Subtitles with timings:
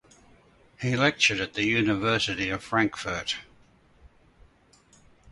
[0.79, 3.35] He lectured at the University of Frankfurt.